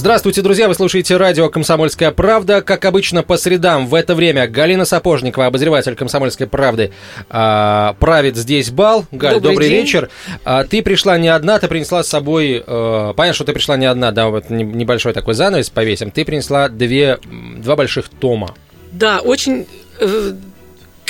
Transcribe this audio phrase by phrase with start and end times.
[0.00, 0.66] Здравствуйте, друзья!
[0.66, 2.62] Вы слушаете радио «Комсомольская правда».
[2.62, 6.90] Как обычно, по средам в это время Галина Сапожникова, обозреватель «Комсомольской правды»,
[7.28, 9.04] э, правит здесь бал.
[9.12, 10.08] Галь, добрый, добрый вечер.
[10.42, 12.64] А, ты пришла не одна, ты принесла с собой...
[12.66, 16.10] Э, понятно, что ты пришла не одна, да, вот небольшой такой занавес повесим.
[16.10, 17.18] Ты принесла две,
[17.58, 18.54] два больших тома.
[18.92, 19.66] Да, очень
[19.98, 20.32] э,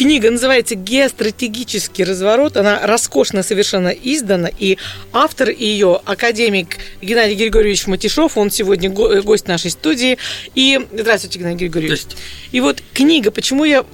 [0.01, 2.57] Книга называется «Геостратегический разворот».
[2.57, 4.79] Она роскошно совершенно издана, и
[5.13, 10.17] автор ее, академик Геннадий Григорьевич Матишов, он сегодня гость нашей студии.
[10.55, 12.01] И здравствуйте, Геннадий Григорьевич.
[12.01, 12.25] Здравствуйте.
[12.51, 13.85] И вот книга, почему я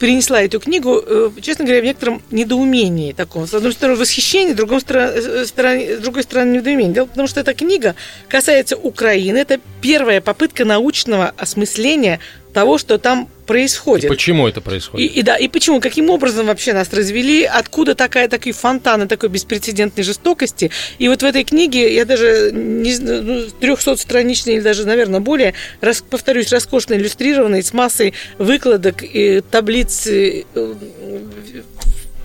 [0.00, 3.46] принесла эту книгу, э, честно говоря, в некотором недоумении таком.
[3.46, 6.92] С одной стороны, восхищение, с другой стороны, э, с другой стороны недоумение.
[6.92, 7.94] Дело потому, что эта книга
[8.26, 9.38] касается Украины.
[9.38, 12.18] Это первая попытка научного осмысления
[12.52, 14.04] того, что там происходит.
[14.04, 15.10] И почему это происходит?
[15.10, 19.28] И, и да, и почему, каким образом вообще нас развели, откуда такая такие фонтаны такой
[19.28, 20.70] беспрецедентной жестокости.
[20.98, 25.54] И вот в этой книге я даже не знаю, 300 страничной или даже, наверное, более,
[25.80, 30.44] раз, повторюсь, роскошно иллюстрированной с массой выкладок и таблиц э,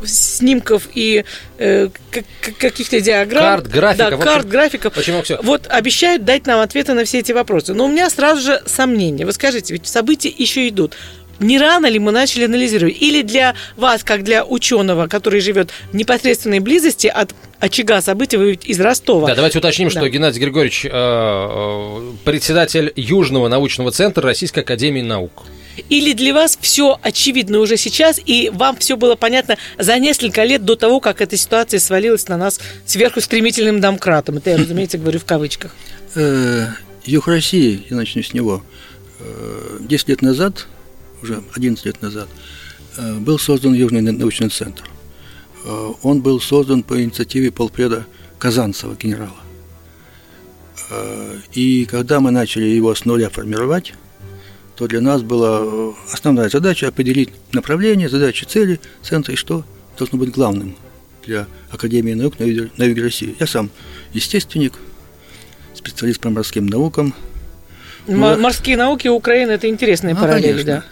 [0.06, 1.26] снимков и
[1.58, 1.90] э,
[2.60, 3.44] каких-то диаграмм.
[3.44, 4.20] Карт, графиков.
[4.20, 4.94] Да, карт, графиков.
[4.94, 5.40] Почему все?
[5.42, 7.74] Вот обещают дать нам ответы на все эти вопросы.
[7.74, 9.26] Но у меня сразу же сомнения.
[9.26, 10.96] Вы скажите, ведь события еще идут.
[11.40, 13.00] Не рано ли мы начали анализировать?
[13.00, 18.54] Или для вас, как для ученого, который живет в непосредственной близости от очага событий, вы
[18.54, 19.28] из Ростова.
[19.28, 20.00] Да, давайте уточним, да.
[20.00, 25.44] что Геннадий Григорьевич э, э, председатель Южного научного центра Российской Академии Наук.
[25.90, 30.66] Или для вас все очевидно уже сейчас, и вам все было понятно за несколько лет
[30.66, 34.38] до того, как эта ситуация свалилась на нас сверху стремительным домкратом?
[34.38, 35.76] Это я, разумеется, говорю в кавычках.
[36.16, 36.68] Э,
[37.06, 38.64] Юг России, я начну с него.
[39.80, 40.68] Десять лет назад,
[41.22, 42.28] уже 11 лет назад,
[42.98, 44.84] э, был создан Южный научный центр.
[45.66, 48.06] Э, он был создан по инициативе полпреда
[48.40, 49.32] Казанцева, генерала.
[51.52, 53.94] И когда мы начали его с нуля формировать,
[54.78, 59.66] то для нас была э, основная задача определить направление, задачи, цели центра и что
[59.98, 60.76] должно быть главным
[61.26, 63.36] для Академии наук на юге России.
[63.40, 63.72] Я сам
[64.14, 64.74] естественник,
[65.74, 67.16] специалист по морским наукам.
[68.08, 70.66] Морские науки Украины– это интересные а, параллели, конечно.
[70.66, 70.84] да?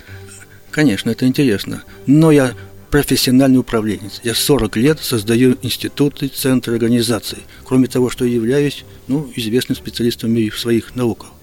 [0.72, 1.84] Конечно, это интересно.
[2.07, 2.53] Но я
[2.90, 4.19] профессиональный управленец.
[4.23, 7.40] Я 40 лет создаю институты, центры, организации.
[7.63, 11.34] Кроме того, что являюсь ну, известным специалистом в своих науках.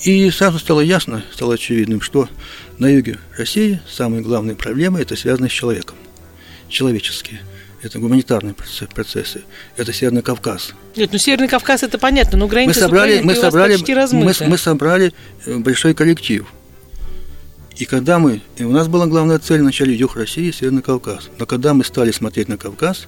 [0.00, 2.28] И сразу стало ясно, стало очевидным, что
[2.78, 5.96] на юге России самые главные проблемы– это связаны с человеком.
[6.68, 7.40] Человеческие.
[7.82, 8.54] Это гуманитарные
[8.94, 9.44] процессы.
[9.76, 10.72] Это Северный Кавказ.
[10.96, 13.76] Нет, ну Северный Кавказ это понятно, но границы мы собрали, мы собрали,
[14.12, 15.12] мы, мы собрали
[15.44, 16.46] э, большой коллектив.
[17.76, 21.28] И когда мы, и у нас была главная цель вначале юг России, Северный Кавказ.
[21.38, 23.06] Но когда мы стали смотреть на Кавказ,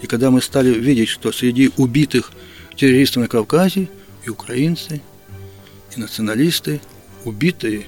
[0.00, 2.32] и когда мы стали видеть, что среди убитых
[2.76, 3.88] террористов на Кавказе
[4.24, 5.02] и украинцы,
[5.96, 6.80] и националисты,
[7.24, 7.86] убитые.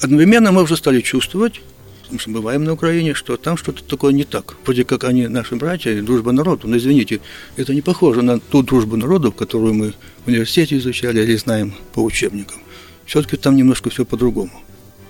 [0.00, 1.62] Одновременно мы уже стали чувствовать,
[2.02, 4.56] потому что бываем на Украине, что там что-то такое не так.
[4.64, 6.68] Вроде как они наши братья, дружба народов.
[6.68, 7.20] Но извините,
[7.56, 9.94] это не похоже на ту дружбу народов, которую мы
[10.24, 12.58] в университете изучали или знаем по учебникам.
[13.06, 14.62] Все-таки там немножко все по-другому.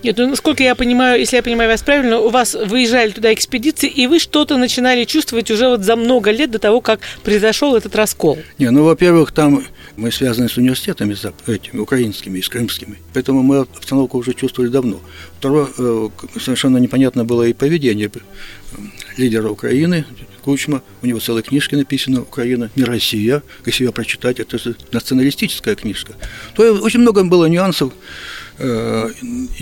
[0.02, 3.88] Нет, ну, насколько я понимаю, если я понимаю вас правильно, у вас выезжали туда экспедиции,
[3.88, 7.96] и вы что-то начинали чувствовать уже вот за много лет до того, как произошел этот
[7.96, 8.38] раскол.
[8.58, 9.64] Не, ну, во-первых, там
[9.96, 14.70] мы связаны с университетами с этими украинскими и с крымскими, поэтому мы обстановку уже чувствовали
[14.70, 15.00] давно.
[15.38, 16.08] Второе, э,
[16.38, 18.78] совершенно непонятно было и поведение э,
[19.16, 20.04] лидера Украины,
[20.46, 24.58] Кучма, у него целая книжка написана «Украина, не Россия», если ее прочитать, это
[24.92, 26.12] националистическая книжка.
[26.54, 27.92] То очень много было нюансов,
[28.58, 29.10] Э,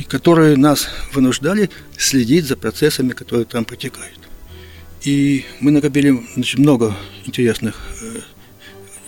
[0.08, 1.68] которые нас вынуждали
[1.98, 4.20] следить за процессами, которые там протекают.
[5.02, 6.94] И мы накопили значит, много
[7.24, 8.20] интересных э,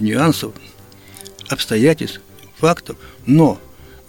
[0.01, 0.55] нюансов,
[1.49, 2.21] обстоятельств,
[2.59, 2.97] фактов,
[3.27, 3.61] но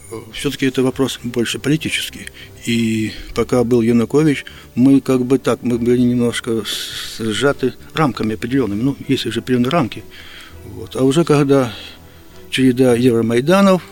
[0.09, 2.25] э, все-таки это вопрос больше политический.
[2.65, 6.63] И пока был Янукович, мы как бы так, мы были немножко
[7.19, 8.81] сжаты рамками определенными.
[8.81, 10.03] Ну, есть уже определенные рамки.
[10.65, 10.95] Вот.
[10.95, 11.71] А уже когда
[12.49, 13.83] череда Евромайданов–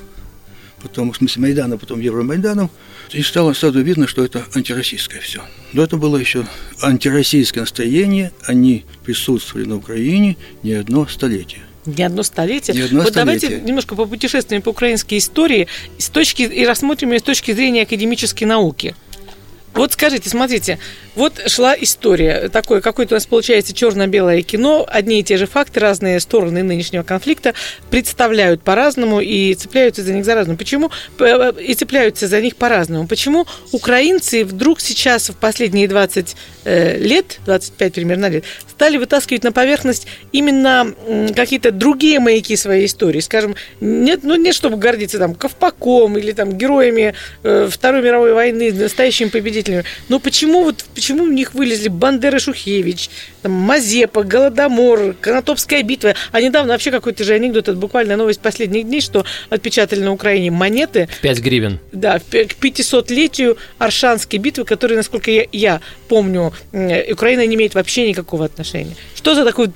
[0.81, 2.69] потом, в смысле Майдана, потом Евромайданом,
[3.11, 5.41] и стало сразу видно, что это антироссийское все.
[5.73, 6.45] Но это было еще
[6.81, 11.61] антироссийское настроение, они присутствовали на Украине не одно столетие.
[11.85, 12.75] Не одно столетие.
[12.75, 13.49] Не одно вот столетие.
[13.49, 15.67] давайте немножко по путешествиям по украинской истории
[15.97, 18.95] с точки, и рассмотрим ее с точки зрения академической науки.
[19.75, 20.79] Вот скажите, смотрите,
[21.15, 25.81] вот шла история, такое какое-то у нас получается черно-белое кино, одни и те же факты,
[25.81, 27.53] разные стороны нынешнего конфликта
[27.89, 30.57] представляют по-разному и цепляются за них за-разному.
[30.57, 30.91] Почему?
[31.59, 33.07] И цепляются за них по-разному.
[33.07, 36.35] Почему украинцы вдруг сейчас в последние 20
[36.65, 40.93] э, лет, 25 примерно лет, стали вытаскивать на поверхность именно
[41.35, 43.19] какие-то другие маяки своей истории?
[43.19, 47.13] Скажем, нет, ну не чтобы гордиться там Ковпаком или там героями
[47.43, 49.83] э, Второй мировой войны, настоящими победителями, победителями.
[50.09, 53.09] Но почему вот почему у них вылезли Бандера Шухевич,
[53.41, 56.15] там, Мазепа, Голодомор, Конотопская битва?
[56.31, 60.51] А недавно вообще какой-то же анекдот, это буквально новость последних дней, что отпечатали на Украине
[60.51, 61.09] монеты.
[61.21, 61.79] 5 гривен.
[61.91, 68.45] Да, к 500-летию Аршанской битвы, которой, насколько я, я помню, Украина не имеет вообще никакого
[68.45, 68.95] отношения.
[69.15, 69.71] Что за такой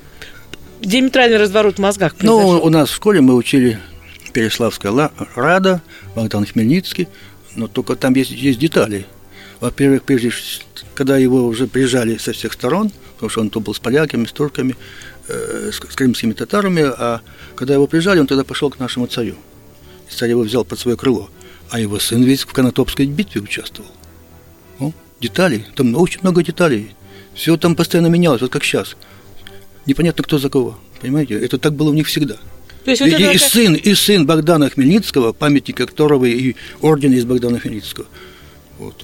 [0.81, 2.53] диаметральный разворот в мозгах ну, произошел?
[2.53, 3.79] Ну, у нас в школе мы учили
[4.33, 5.81] Переславская Рада,
[6.15, 7.07] Богдан Хмельницкий,
[7.55, 9.05] но только там есть, есть детали–
[9.59, 10.31] во-первых, прежде,
[10.95, 14.31] когда его уже приезжали со всех сторон, потому что он то был с поляками, с
[14.31, 14.75] турками,
[15.27, 17.21] э, с, с крымскими татарами, а
[17.55, 19.35] когда его приезжали, он тогда пошел к нашему царю.
[20.09, 21.29] И царь его взял под свое крыло.
[21.69, 23.91] А его сын весь в Конотопской битве участвовал.
[24.79, 26.95] Ну, деталей, там очень много деталей.
[27.35, 28.95] Все там постоянно менялось, вот как сейчас.
[29.85, 30.79] Непонятно, кто за кого.
[31.01, 31.35] Понимаете?
[31.35, 32.37] Это так было у них всегда.
[32.85, 33.37] То есть, вот и, и, такая...
[33.37, 38.07] сын, и сын Богдана Хмельницкого, памятник которого и орден из Богдана Хмельницкого.
[38.77, 39.03] Вот.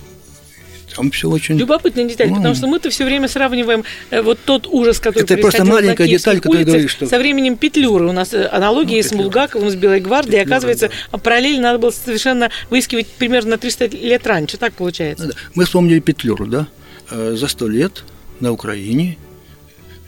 [0.95, 1.57] Там все очень...
[1.57, 5.37] Любопытная деталь, ну, потому что мы-то все время сравниваем э, вот тот ужас, который Это
[5.37, 7.05] просто маленькая деталь, которая говорит, что...
[7.05, 8.07] Со временем Петлюры.
[8.07, 10.39] У нас э, аналогии ну, с Булгаковым, с Белой гвардией.
[10.39, 11.17] Петлюра, оказывается, да.
[11.17, 14.57] параллельно надо было совершенно выискивать примерно на 300 лет раньше.
[14.57, 15.35] Так получается.
[15.53, 16.67] Мы вспомнили Петлюру, да?
[17.11, 18.03] Э, за сто лет
[18.39, 19.17] на Украине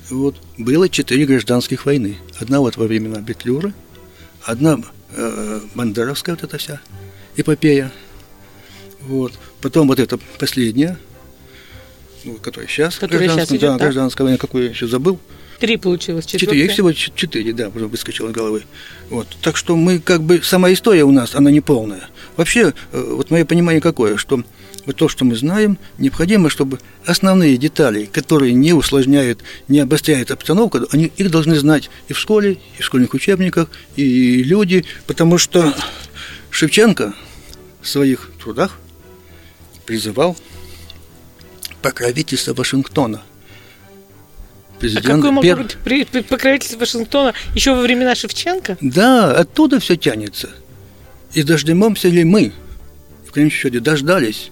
[0.10, 2.18] вот, было четыре гражданских войны.
[2.40, 3.74] Одна вот во времена Петлюры,
[4.44, 4.80] одна
[5.16, 6.80] э, Бандеровская вот эта вся
[7.36, 7.92] эпопея–
[9.08, 9.34] вот.
[9.62, 10.98] Потом вот это последняя,
[12.24, 15.20] ну, которая сейчас, которая сейчас идет, да, гражданская война, какую я еще забыл.
[15.60, 16.66] Три получилось, четыре.
[16.66, 18.64] Их всего четыре, да, уже выскочило головы.
[19.10, 19.28] Вот.
[19.42, 22.10] Так что мы как бы, сама история у нас, она не полная.
[22.36, 24.44] Вообще, э, вот мое понимание какое, что
[24.86, 30.80] вот то, что мы знаем, необходимо, чтобы основные детали, которые не усложняют, не обостряют обстановку,
[30.92, 35.74] они, их должны знать и в школе, и в школьных учебниках, и люди, потому что
[36.52, 37.16] Шевченко
[37.82, 38.80] в своих трудах
[39.88, 40.38] призывал
[41.82, 43.24] покровительство Вашингтона.
[44.80, 46.08] Президент а какое могло пер...
[46.14, 48.78] быть покровительство Вашингтона еще во времена Шевченко?
[48.82, 50.50] Да, оттуда все тянется.
[51.34, 52.52] И дождемся ли мы,
[53.28, 54.52] в конечном счете, дождались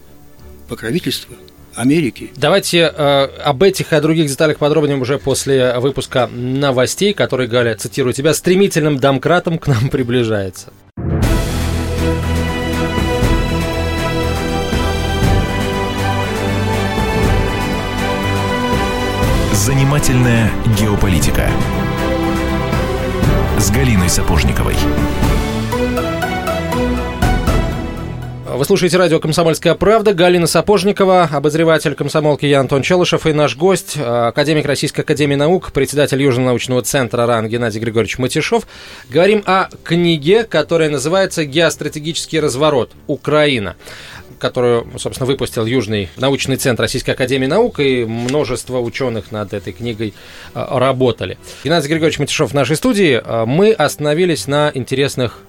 [0.67, 1.35] покровительства
[1.75, 2.31] Америки.
[2.37, 7.75] Давайте э, об этих и о других деталях подробнее уже после выпуска новостей, который, Галя,
[7.75, 10.71] цитирую тебя, стремительным домкратом к нам приближается.
[19.55, 21.49] Занимательная геополитика
[23.57, 24.75] с Галиной Сапожниковой.
[28.53, 30.13] Вы слушаете радио «Комсомольская правда».
[30.13, 36.21] Галина Сапожникова, обозреватель комсомолки я Антон Челышев и наш гость, академик Российской академии наук, председатель
[36.21, 38.67] Южного научного центра РАН Геннадий Григорьевич Матишов.
[39.09, 42.91] Говорим о книге, которая называется «Геостратегический разворот.
[43.07, 43.75] Украина»
[44.45, 50.13] которую, собственно, выпустил Южный научный центр Российской Академии Наук, и множество ученых над этой книгой
[50.53, 51.39] а, работали.
[51.63, 53.19] Геннадий Григорьевич Матишов в нашей студии.
[53.23, 55.39] А, мы остановились на интересных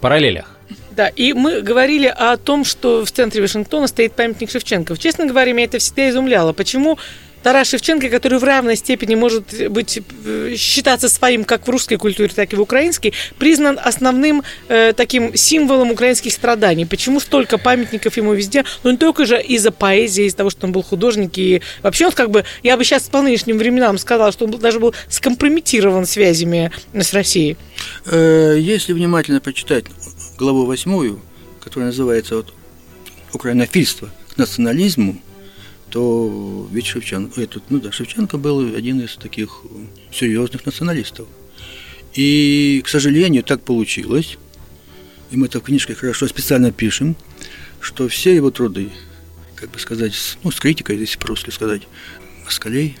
[0.00, 0.56] параллелях.
[0.92, 4.96] Да, и мы говорили о том, что в центре Вашингтона стоит памятник Шевченко.
[4.96, 6.54] Честно говоря, меня это всегда изумляло.
[6.54, 6.98] Почему
[7.42, 12.30] Тарас Шевченко, который в равной степени может быть э, считаться своим как в русской культуре,
[12.34, 16.84] так и в украинской, признан основным э, таким символом украинских страданий.
[16.84, 18.64] Почему столько памятников ему везде?
[18.82, 22.12] Ну, не только же из-за поэзии, из-за того, что он был художник, и вообще он
[22.12, 26.72] как бы, я бы сейчас по нынешним временам сказала, что он даже был скомпрометирован связями
[26.92, 27.56] с Россией.
[28.06, 29.84] Э, если внимательно почитать
[30.36, 31.20] главу восьмую,
[31.62, 32.52] которая называется вот
[33.32, 35.20] «Украинофильство к национализму»,
[35.90, 39.62] то ведь Шевченко, этот, ну да, Шевченко был один из таких
[40.12, 41.26] серьезных националистов.
[42.14, 44.38] И, к сожалению, так получилось,
[45.30, 47.16] и мы это в книжке хорошо специально пишем,
[47.80, 48.90] что все его труды,
[49.54, 51.82] как бы сказать, ну, с критикой, если по-русски сказать,
[52.44, 52.96] москалей,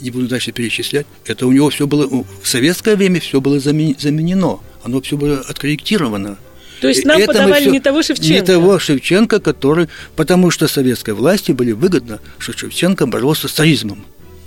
[0.00, 4.60] не буду дальше перечислять, это у него все было, в советское время все было заменено,
[4.82, 6.38] оно все было откорректировано–
[6.80, 8.32] то есть нам это подавали все, не того Шевченко?
[8.32, 9.88] Не того Шевченко, который...
[10.16, 14.04] Потому что советской власти были выгодно, что Шевченко боролся с царизмом.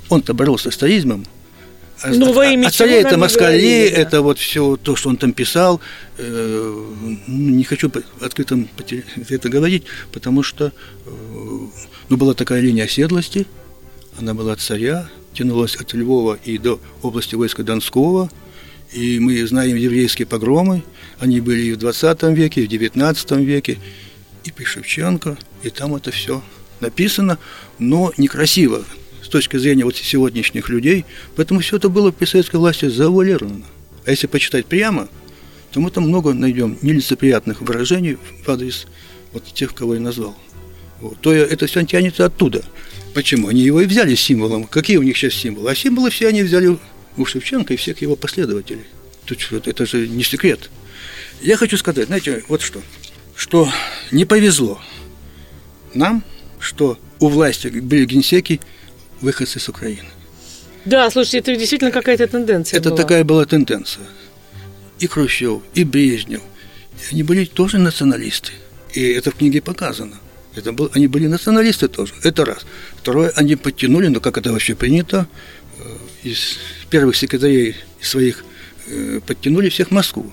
[0.09, 1.25] Он-то боролся с царизмом,
[2.05, 4.01] Ну, во имя а чего это москали, говорили, да.
[4.01, 5.79] это вот все то, что он там писал.
[6.17, 6.85] Э,
[7.27, 8.59] ну, не хочу открыто
[9.29, 11.09] это говорить, потому что э,
[12.09, 13.45] ну, была такая линия оседлости,
[14.19, 18.29] она была от царя, тянулась от Львова и до области войска Донского.
[18.93, 20.83] И мы знаем еврейские погромы,
[21.19, 23.79] они были и в 20 веке, и в 19 веке,
[24.43, 26.43] и при Шевченко, и там это все
[26.79, 27.39] написано,
[27.79, 28.83] но некрасиво
[29.23, 33.65] с точки зрения вот сегодняшних людей, поэтому все это было при советской власти завуалировано.
[34.05, 35.07] А если почитать прямо,
[35.71, 38.85] то мы там много найдем нелицеприятных выражений в адрес
[39.31, 40.35] вот тех, кого я назвал.
[40.99, 41.19] Вот.
[41.19, 42.63] То это все тянется оттуда.
[43.13, 43.47] Почему?
[43.47, 44.65] Они его и взяли символом.
[44.65, 45.71] Какие у них сейчас символы?
[45.71, 46.77] А символы все они взяли
[47.17, 48.85] у Шевченко и всех его последователей.
[49.25, 50.69] Тут это же не секрет.
[51.41, 52.81] Я хочу сказать, знаете, вот что.
[53.35, 53.69] Что
[54.11, 54.79] не повезло
[55.93, 56.23] нам,
[56.59, 58.59] что у власти были генсеки
[59.21, 60.09] выходцы с Украины.
[60.85, 62.97] Да, слушайте, это действительно какая-то тенденция Это была.
[62.97, 64.05] такая была тенденция.
[64.99, 66.41] И Хрущев, и Брежнев.
[66.99, 68.51] И они были тоже националисты.
[68.93, 70.17] И это в книге показано.
[70.55, 72.13] Это был, они были националисты тоже.
[72.23, 72.65] Это раз.
[72.97, 75.27] Второе, они подтянули, ну как это вообще принято,
[75.79, 76.57] э, из
[76.89, 78.43] первых секретарей своих
[78.87, 80.31] э, подтянули всех в Москву.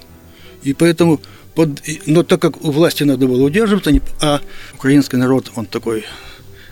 [0.63, 1.21] И поэтому,
[1.55, 4.41] под, но так как у власти надо было удерживаться, а
[4.75, 6.05] украинский народ, он такой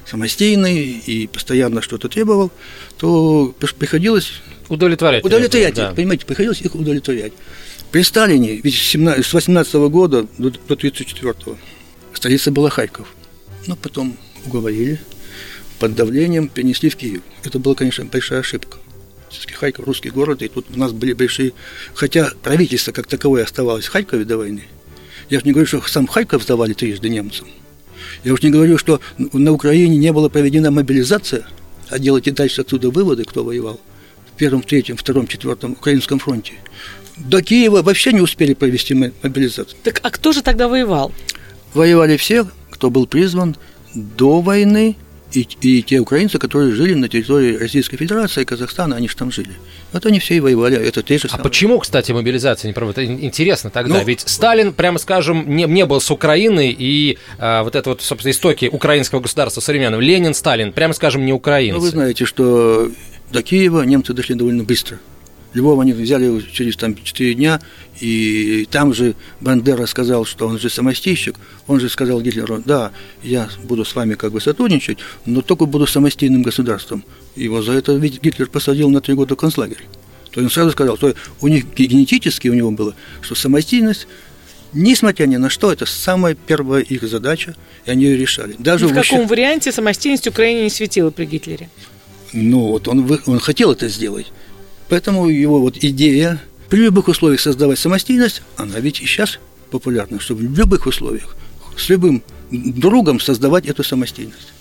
[0.07, 2.51] самостийный и постоянно что-то требовал,
[2.97, 5.25] то приходилось Удовлетворять.
[5.25, 7.33] Удовлетворять их, понимаете, приходилось их удовлетворять.
[7.91, 11.35] При Сталине, ведь с 17 с 18 года до, до 34
[12.13, 13.15] столица была Харьков.
[13.67, 15.01] Но потом уговорили,
[15.79, 17.23] под давлением перенесли в Киев.
[17.45, 18.79] Это была, конечно, большая ошибка.
[19.55, 21.53] Харьков русский город, и тут у нас были большие...
[21.95, 24.65] Хотя правительство как таковое оставалось в Харькове до войны.
[25.31, 27.49] Я же не говорю, что сам Харьков сдавали трижды немцам.
[28.25, 31.47] Я уж не говорю, что на Украине не была проведена мобилизация,
[31.89, 33.81] а делайте дальше отсюда выводы, кто воевал
[34.33, 36.55] в первом, третьем, втором, четвертом Украинском фронте.
[37.17, 39.77] До Киева вообще не успели провести мо- мобилизацию.
[39.83, 41.13] Так а кто же тогда воевал?
[41.75, 43.57] Воевали все, кто был призван
[43.95, 44.97] до войны,
[45.33, 49.51] и, и те украинцы, которые жили на территории Российской Федерации Казахстана, они же там жили.
[49.93, 51.43] Вот они все и воевали, это те же А самые.
[51.45, 52.99] почему, кстати, мобилизация не проводит?
[52.99, 53.99] Это ин- Интересно тогда.
[53.99, 58.01] Ну- Ведь Сталин, прямо скажем, не, не был с Украины, и а, вот это вот,
[58.03, 60.01] собственно, истоки украинского государства современного.
[60.01, 61.79] Ленин, Сталин, прямо скажем, не украинцы.
[61.79, 62.91] Ну, вы знаете, что
[63.31, 64.99] до Киева немцы дошли довольно быстро.
[65.55, 67.61] Львов они взяли через там 4 дня,
[68.01, 71.37] и там же Бандера сказал, что он же самостийщик,
[71.67, 75.87] он же сказал Гитлеру, да, я буду с вами как бы сотрудничать, но только буду
[75.87, 77.03] самостийным государством.
[77.35, 79.85] Его за это ведь Гитлер посадил на три года концлагерь.
[80.31, 84.07] То есть он сразу сказал, что у них генетически у него было, что самостийность,
[84.75, 88.55] несмотря ни на что, это самая первая их задача, и они ее решали.
[88.59, 91.71] Даже Ни в каком варианте самостийность Украине не светила при Гитлере?
[92.33, 94.27] ну, вот он, он хотел это сделать.
[94.89, 99.39] Поэтому его вот идея при любых условиях создавать самостоятельность, она ведь и сейчас
[99.71, 101.37] популярна, чтобы в любых условиях
[101.77, 104.53] с любым другом создавать эту самостоятельность.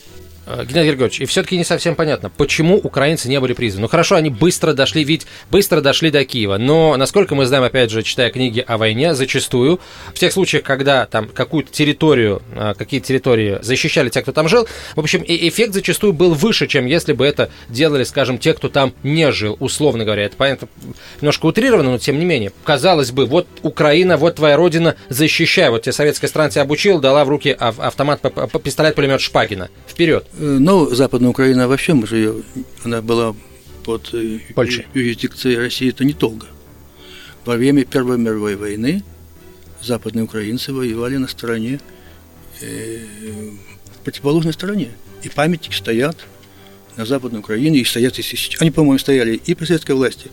[0.48, 3.82] А, Геннадий Григорьевич, и все-таки не совсем понятно, почему украинцы не были призваны.
[3.84, 7.92] Ну хорошо, они быстро дошли, ведь быстро дошли до Киева, но, насколько мы знаем, опять
[7.92, 9.80] же, читая книги о войне, зачастую,
[10.14, 14.68] в тех случаях, когда там какую-то территорию, а, какие-то территории защищали те, кто там жил,
[14.96, 18.70] в общем, и эффект зачастую был выше, чем если бы это делали, скажем, те, кто
[18.70, 20.24] там не жил, условно говоря.
[20.24, 20.70] Это, понятно,
[21.20, 22.54] немножко утрировано, но тем не менее.
[22.64, 25.70] Казалось бы, вот Украина, вот твоя родина, защищай.
[25.70, 28.22] Вот тебе советская страна тебя обучила, дала в руки ав- автомат,
[28.64, 29.70] пистолет-пулемет Шпагина.
[29.88, 30.26] Вперед.
[30.40, 32.44] Э, Ну, Западная Украина вообще, мы же ее,
[32.84, 33.36] она была
[33.84, 34.86] под э, Польшей.
[34.94, 36.48] юрисдикцией России это недолго.
[37.46, 39.04] Во время Первой мировой войны
[39.82, 41.80] западные украинцы воевали на стороне,
[42.62, 43.00] э,
[44.04, 44.90] противоположной стороне.
[45.24, 46.18] И памятники стоят
[46.96, 48.62] на Западной Украине, и стоят и сейчас.
[48.62, 50.30] Они, по-моему, стояли и при советской власти,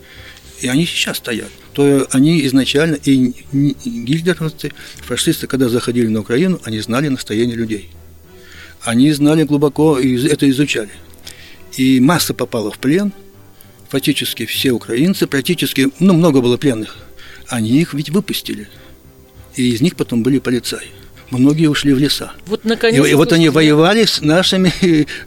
[0.61, 1.49] и они сейчас стоят.
[1.73, 4.71] То они изначально, и гитлеровцы,
[5.01, 7.89] фашисты, когда заходили на Украину, они знали настроение людей.
[8.85, 10.91] Они знали глубоко и это изучали.
[11.75, 13.11] И масса попала в плен.
[13.89, 16.95] Фактически все украинцы, практически, ну, много было пленных.
[17.47, 18.69] Они их ведь выпустили.
[19.55, 20.87] И из них потом были полицаи.
[21.31, 22.31] Многие ушли в леса.
[22.45, 23.07] Вот И, наконец.
[23.07, 24.69] и вот они воевали с нашими,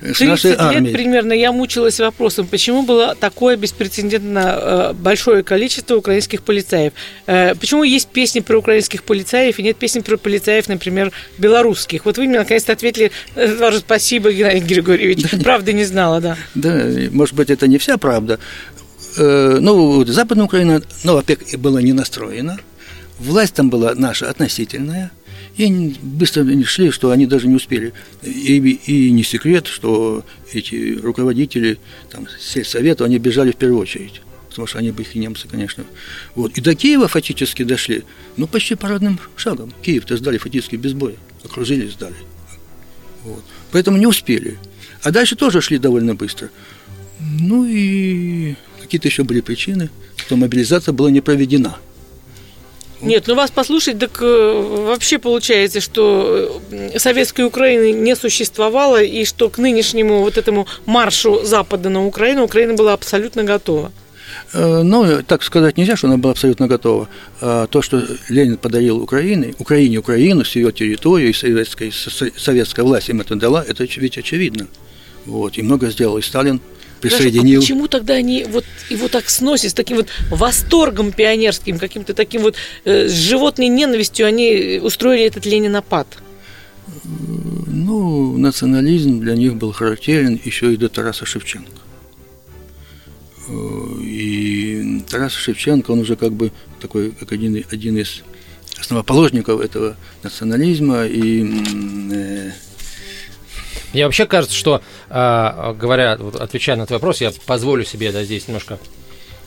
[0.00, 0.94] с 30 нашей лет армией.
[0.94, 6.92] примерно я мучилась вопросом, почему было такое беспрецедентно э, большое количество украинских полицаев.
[7.26, 12.04] Э, почему есть песни про украинских полицаев и нет песен про полицаев, например, белорусских?
[12.04, 15.24] Вот вы мне наконец-то ответили, э, спасибо, Геннадий Григорьевич.
[15.42, 16.36] Правда не знала, да.
[16.54, 18.38] Да, может быть, это не вся правда.
[19.16, 22.58] Э, Ну, Западная Украина, ну, во-первых, была не настроена.
[23.18, 25.10] Власть там была наша относительная.
[25.58, 27.92] И они быстро шли, что они даже не успели.
[28.22, 31.78] И, и не секрет, что эти руководители
[32.10, 34.22] там, сельсовета, они бежали в первую очередь.
[34.50, 35.84] потому что они были немцы, конечно.
[36.36, 36.56] Вот.
[36.56, 38.04] И до Киева фактически дошли,
[38.36, 39.72] ну, почти парадным шагом.
[39.82, 41.16] Киев-то сдали фактически без боя.
[41.44, 42.14] Окружили сдали.
[43.24, 43.42] Вот.
[43.72, 44.58] Поэтому не успели.
[45.02, 46.50] А дальше тоже шли довольно быстро.
[47.18, 51.78] Ну и какие-то еще были причины, что мобилизация была не проведена–
[53.00, 59.24] нет, ну вас послушать, так э, вообще получается, что э, советской Украины не существовало, и
[59.24, 63.92] что к нынешнему вот этому маршу Запада на Украину Украина была абсолютно готова.
[64.52, 67.08] Э, ну, так сказать нельзя, что она была абсолютно готова.
[67.40, 73.20] А то, что Ленин подарил Украине, Украине Украину с ее территорией, советской, советская власть им
[73.20, 74.66] это дала, это ведь очевидно.
[75.24, 75.58] Вот.
[75.58, 76.60] И много сделал и Сталин,
[77.00, 77.58] присоединил.
[77.58, 82.42] а почему тогда они вот его так сносят, с таким вот восторгом пионерским, каким-то таким
[82.42, 86.06] вот э, с животной ненавистью они устроили этот ленинопад?
[87.66, 91.70] Ну, национализм для них был характерен еще и до Тараса Шевченко.
[93.48, 98.22] Э, и Тарас Шевченко, он уже как бы такой, как один, один из
[98.78, 101.44] основоположников этого национализма и
[102.12, 102.52] э,
[103.92, 108.48] мне вообще кажется, что, а, говоря, отвечая на твой вопрос, я позволю себе да, здесь
[108.48, 108.78] немножко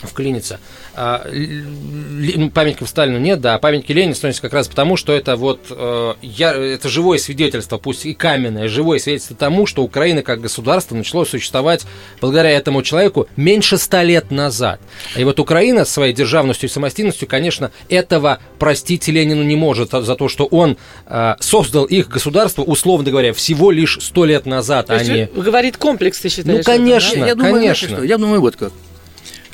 [0.07, 0.59] вклиниться.
[0.95, 5.35] А, ну, памятников Сталину нет, да, а памятники Ленину становятся как раз потому, что это
[5.35, 10.41] вот э, я, это живое свидетельство, пусть и каменное, живое свидетельство тому, что Украина как
[10.41, 11.85] государство начало существовать
[12.19, 14.81] благодаря этому человеку меньше ста лет назад.
[15.15, 20.27] И вот Украина своей державностью и самостийностью, конечно, этого простить Ленину не может за то,
[20.27, 20.77] что он
[21.07, 25.25] э, создал их государство, условно говоря, всего лишь сто лет назад, то а не...
[25.33, 26.57] Говорит комплекс, ты считаешь?
[26.59, 27.25] Ну, конечно, это, да?
[27.25, 28.03] я, я думаю, конечно.
[28.03, 28.71] Я думаю, вот как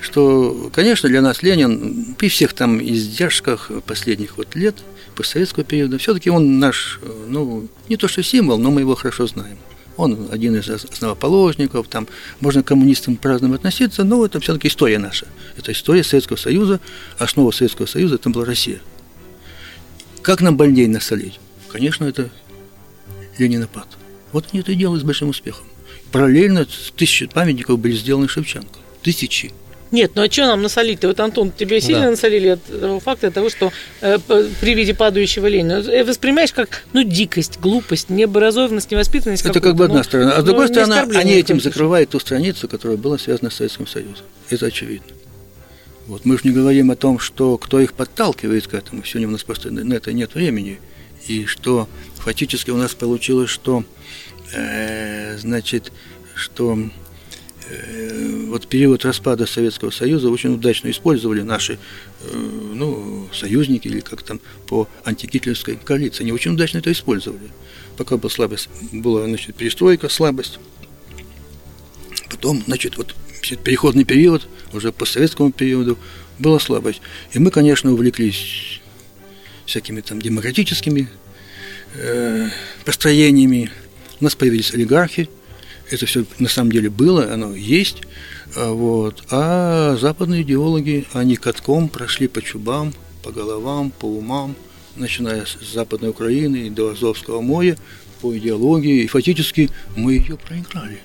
[0.02, 4.76] что, конечно, для нас Ленин при всех там издержках последних вот лет
[5.16, 9.58] постсоветского периода, все-таки он наш, ну, не то что символ, но мы его хорошо знаем.
[9.96, 12.08] Он один из основоположников, там
[12.40, 15.26] можно к коммунистам по-разному относиться, но это все-таки история наша.
[15.58, 16.80] Это история Советского Союза,
[17.18, 18.80] основа Советского Союза– это была Россия.
[20.22, 21.40] Как нам больнее насолить?
[21.70, 22.30] Конечно, это
[23.40, 23.88] Ленинопад.
[24.32, 25.66] Вот они это и делают с большим успехом.
[26.12, 28.80] Параллельно тысячи памятников были сделаны Шевченко.
[29.02, 29.52] Тысячи.
[29.92, 31.08] Нет, ну а что нам насолить-то?
[31.08, 32.12] Вот, Антон, тебе сильно да.
[32.12, 34.18] насолили от того факта того, что э,
[34.60, 35.84] при виде падающего Ленина.
[35.88, 39.46] Э, воспринимаешь как, ну, дикость, глупость, необразованность, невоспитанность.
[39.46, 40.34] Это как бы одна ну, сторона.
[40.34, 43.88] А с другой ну, стороны, они этим закрывают ту страницу, которая была связана с Советским
[43.88, 44.26] Союзом.
[44.50, 45.14] Это очевидно.
[46.08, 46.26] Вот.
[46.26, 49.04] Мы же не говорим о том, что кто их подталкивает к этому.
[49.04, 50.80] Сегодня у нас просто на это нет времени.
[51.28, 53.84] И что фактически у нас получилось, что,
[54.54, 55.92] э, значит,
[56.36, 56.90] что Э,
[58.48, 61.74] вот период распада Советского Союза очень удачно использовали наши
[62.22, 66.24] э, ну, союзники или как там по антигитлеровской коалиции.
[66.24, 67.50] Они очень удачно это использовали.
[67.98, 70.60] Пока была слабость, была значит, перестройка, слабость.
[72.30, 73.16] Потом, значит, вот
[73.64, 75.98] переходный период, уже по советскому периоду,
[76.40, 77.02] была слабость.
[77.34, 78.82] И мы, конечно, увлеклись
[79.66, 81.10] всякими там демократическими
[81.96, 82.50] э,
[82.86, 83.72] построениями.
[84.20, 85.30] У нас появились олигархи,
[85.90, 88.04] это все на самом деле было, оно есть.
[88.56, 89.24] А вот.
[89.30, 94.56] А западные идеологи, они катком прошли по чубам, по головам, по умам,
[94.96, 97.78] начиная с Западной Украины до Азовского моря,
[98.22, 101.00] по идеологии, и фактически мы ее проиграли.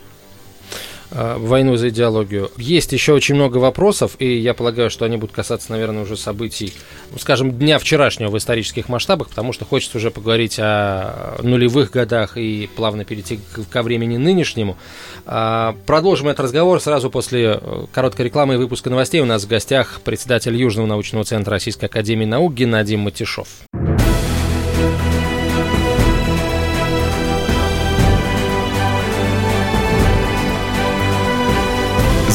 [1.14, 2.50] Э, войну за идеологию.
[2.56, 6.72] Есть еще очень много вопросов, и я полагаю, что они будут касаться, наверное, уже событий,
[7.10, 12.38] ну, скажем, дня вчерашнего в исторических масштабах, потому что хочется уже поговорить о нулевых годах
[12.38, 14.78] и плавно перейти ко времени нынешнему.
[15.26, 19.20] А, продолжим этот разговор сразу после э, короткой рекламы и выпуска новостей.
[19.20, 23.48] У нас в гостях председатель Южного научного центра Российской Академии Наук Геннадий Матишов.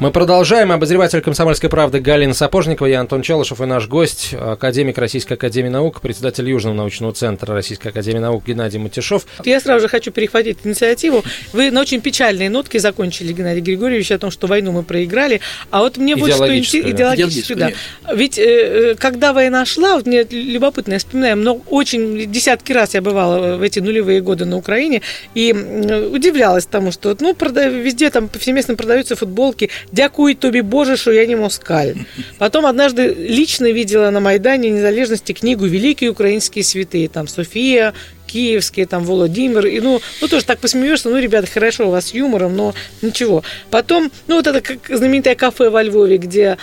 [0.00, 0.72] Мы продолжаем.
[0.72, 6.00] Обозреватель «Комсомольской правды» Галина Сапожникова, я Антон Челышев и наш гость, академик Российской Академии Наук,
[6.00, 9.24] председатель Южного научного центра Российской Академии Наук Геннадий Матишов.
[9.44, 11.22] Я сразу же хочу перехватить инициативу.
[11.52, 15.40] Вы на очень печальные нотки закончили, Геннадий Григорьевич, о том, что войну мы проиграли.
[15.70, 16.90] А вот мне вот что интересно.
[16.90, 17.70] Идеологически, да.
[18.12, 22.94] Ведь э, э, когда война шла, вот мне любопытно, я вспоминаю, но очень десятки раз
[22.94, 25.02] я бывала в эти нулевые годы на Украине
[25.34, 31.26] и удивлялась тому, что ну, везде там повсеместно продаются футболки Дякую тобі, Боже, что я
[31.26, 31.94] не москаль.
[32.38, 37.08] Потом однажды лично видела на Майдане Незалежности книгу «Великие украинские святые».
[37.08, 37.92] Там София,
[38.26, 39.66] Киевские, там Владимир.
[39.66, 43.44] И, ну, ну, тоже так посмеешься, ну, ребята, хорошо, у вас с юмором, но ничего.
[43.70, 46.56] Потом, ну, вот это как знаменитое кафе во Львове, где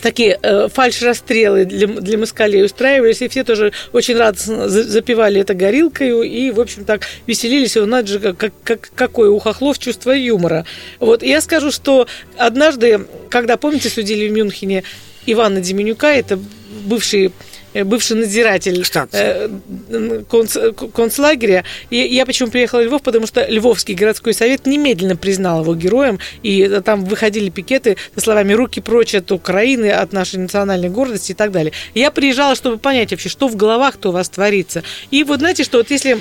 [0.00, 6.22] такие э, фальш-расстрелы для, для москалей устраивались, и все тоже очень радостно запивали это горилкою,
[6.22, 10.66] и, в общем, так веселились, у нас же как, как, какое у хохлов чувство юмора.
[11.00, 14.84] Вот, я скажу, что однажды, когда, помните, судили в Мюнхене
[15.26, 16.38] Ивана Деменюка, это
[16.84, 17.32] бывший
[17.82, 19.48] бывший надзиратель э,
[20.28, 20.56] конц,
[20.94, 21.64] концлагеря.
[21.90, 26.18] И я почему приехала в Львов, потому что Львовский городской совет немедленно признал его героем,
[26.42, 31.34] и там выходили пикеты со словами «руки прочь от Украины, от нашей национальной гордости» и
[31.34, 31.72] так далее.
[31.94, 34.82] Я приезжала, чтобы понять вообще, что в головах-то у вас творится.
[35.10, 36.20] И вот знаете, что вот если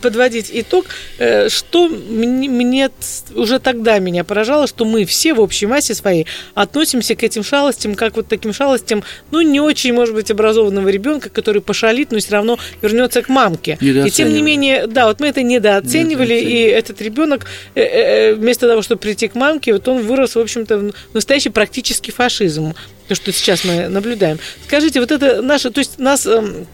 [0.00, 0.86] подводить итог,
[1.18, 2.90] э, что мне
[3.34, 7.94] уже тогда меня поражало, что мы все в общей массе своей относимся к этим шалостям,
[7.94, 12.32] как вот таким шалостям, ну, не очень, может быть, образованного ребенка, который пошалит, но все
[12.32, 13.78] равно вернется к мамке.
[13.80, 18.68] И тем не менее, да, вот мы это недооценивали, и этот ребенок э, э, вместо
[18.68, 22.74] того, чтобы прийти к мамке, вот он вырос, в общем-то, в настоящий практически фашизм,
[23.08, 24.38] то, что сейчас мы наблюдаем.
[24.66, 26.66] Скажите, вот это наше, то есть нас эм,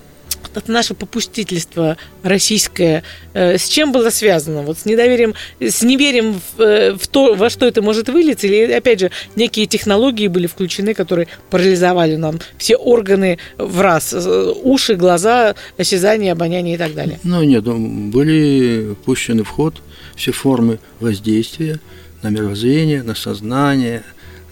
[0.57, 4.63] это наше попустительство российское, э, с чем было связано?
[4.63, 8.73] Вот с недоверием, с неверием в, э, в то, во что это может вылиться, или,
[8.73, 14.95] опять же, некие технологии были включены, которые парализовали нам все органы в раз, э, уши,
[14.95, 17.19] глаза, осязание, обоняние и так далее?
[17.23, 19.83] Ну, нет, ну, были пущены в ход
[20.17, 21.81] все формы воздействия
[22.23, 24.03] на мировоззрение, на сознание,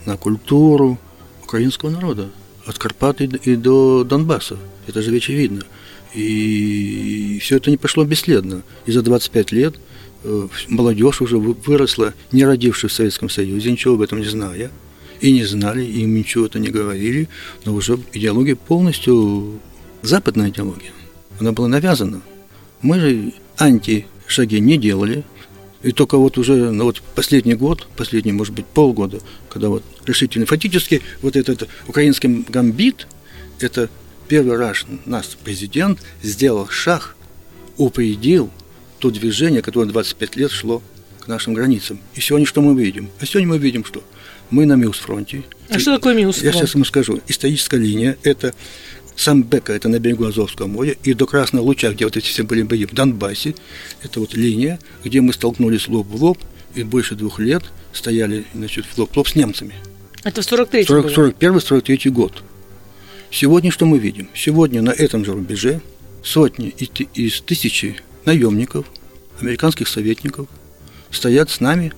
[0.05, 0.99] на культуру
[1.43, 2.29] украинского народа,
[2.67, 4.57] от Карпат и до Донбасса.
[4.87, 5.63] Это же очевидно.
[6.15, 8.63] И все это не пошло бесследно.
[8.87, 9.75] И за 25 лет
[10.25, 14.71] э, молодежь уже выросла, не родившись в Советском Союзе, ничего об этом не зная,
[15.21, 17.29] и не знали, им ничего это не говорили,
[17.65, 19.61] но уже идеология полностью
[20.03, 20.93] западная идеология.
[21.39, 22.23] Она была навязана.
[22.83, 25.25] Мы же антишаги не делали,
[25.83, 30.47] и только вот уже, ну вот последний год, последний, может быть, полгода, когда вот решительно,
[30.47, 33.07] фактически вот этот украинский гамбит,
[33.61, 33.89] это
[34.33, 37.17] первый раз наш президент сделал шаг,
[37.77, 38.51] упредил
[38.99, 40.83] то движение, которое 25 лет шло
[41.21, 42.01] к нашим границам.
[42.15, 43.11] И сегодня что мы видим?
[43.21, 44.03] А сегодня мы видим что?
[44.49, 45.43] Мы на Милсфронте.
[45.69, 46.47] А что такое Милсфронт?
[46.47, 47.21] Я сейчас вам скажу.
[47.29, 48.55] Историческая линия– это
[49.17, 52.43] сам Бека, это на берегу Азовского моря, и до Красного Луча, где вот эти все
[52.43, 53.55] были бои в Донбассе,
[54.03, 56.39] это вот линия, где мы столкнулись лоб в лоб,
[56.75, 59.75] и больше двух лет стояли, значит, в лоб в лоб с немцами.
[60.25, 61.07] Это в 43 40,
[61.39, 62.43] 41-43 год.
[63.33, 64.29] Сегодня что мы видим?
[64.35, 65.81] Сегодня на этом же рубеже
[66.23, 68.85] сотни из тысячи наемников,
[69.41, 70.49] американских советников
[71.11, 71.95] стоят с нами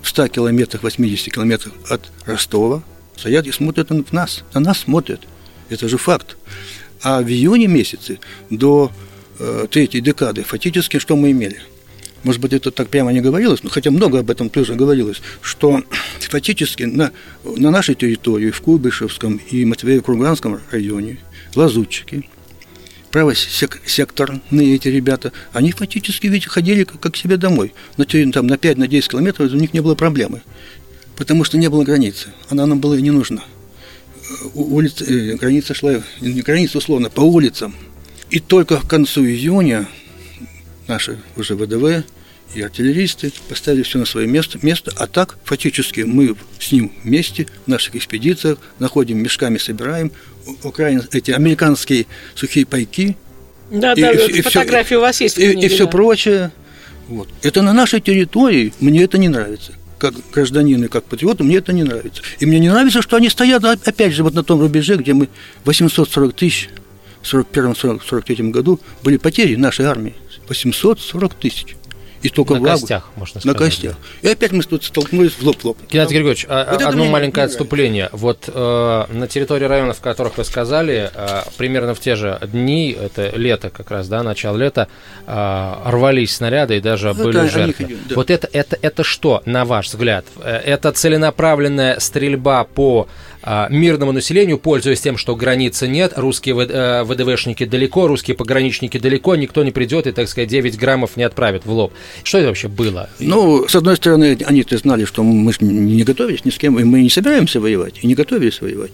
[0.00, 2.82] в 100 километрах, 80 километрах от Ростова,
[3.18, 5.20] стоят и смотрят на нас, на нас смотрят.
[5.68, 6.38] Это же факт.
[7.02, 8.90] А в июне месяце до
[9.38, 11.60] э, третьей декады фактически что мы имели?
[12.24, 15.82] Может быть, это так прямо не говорилось, но хотя много об этом тоже говорилось, что
[16.20, 17.12] фактически на,
[17.44, 21.18] на нашей территории, в Куйбышевском и Матвеево-Круганском районе,
[21.54, 22.28] лазутчики,
[23.10, 27.72] правосекторные эти ребята, они фактически ведь ходили как, как себе домой.
[27.96, 30.42] На, там, на 5-10 на километров у них не было проблемы,
[31.16, 33.44] потому что не было границы, она нам была и не нужна.
[34.54, 37.74] Улица, э, граница шла, не граница условно, по улицам.
[38.28, 39.88] И только к концу июня
[40.88, 42.04] наши уже ВДВ
[42.54, 47.46] и артиллеристы поставили все на свое место, место, а так фактически мы с ним вместе
[47.66, 50.10] в наших экспедициях находим, мешками собираем
[50.62, 53.16] украин, эти американские сухие пайки.
[53.70, 55.38] Да, и, да, и, и фотографии все, у вас есть.
[55.38, 55.90] И, книге, и все да.
[55.90, 56.52] прочее.
[57.08, 57.28] Вот.
[57.42, 59.72] Это на нашей территории, мне это не нравится.
[59.98, 62.22] Как гражданин и как патриот, мне это не нравится.
[62.38, 65.28] И мне не нравится, что они стоят, опять же, вот на том рубеже, где мы
[65.64, 66.70] 840 тысяч
[67.20, 70.14] в 41-43 году были потери нашей армии.
[70.48, 71.76] 840 тысяч.
[72.22, 73.58] И только на в костях, можно сказать.
[73.60, 73.96] На костях.
[74.22, 75.78] И опять мы тут столкнулись в лоб-лоб.
[75.88, 78.08] Геннадий Григорьевич, а, вот одно маленькое отступление.
[78.12, 82.90] Вот э, на территории районов, в которых вы сказали, э, примерно в те же дни,
[82.90, 84.88] это лето как раз, да, начало лета,
[85.26, 87.84] э, рвались снаряды и даже вот были жертвы.
[87.84, 88.14] Идем, да.
[88.16, 90.24] Вот это, это, это что, на ваш взгляд?
[90.38, 93.06] Э, это целенаправленная стрельба по
[93.44, 99.62] мирному населению, пользуясь тем, что границы нет, русские ВДВшники э, далеко, русские пограничники далеко, никто
[99.64, 101.92] не придет и, так сказать, 9 граммов не отправит в лоб.
[102.24, 103.08] Что это вообще было?
[103.20, 107.02] Ну, с одной стороны, они-то знали, что мы не готовились ни с кем, и мы
[107.02, 108.92] не собираемся воевать, и не готовились воевать.